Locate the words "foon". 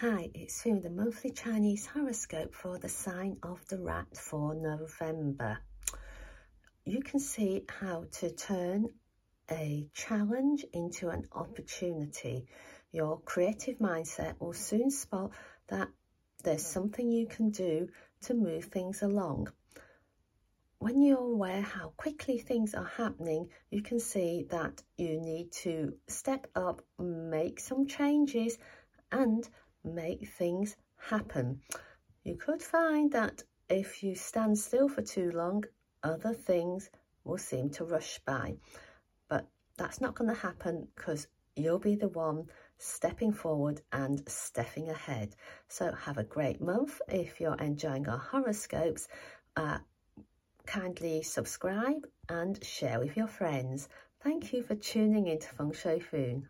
56.00-56.46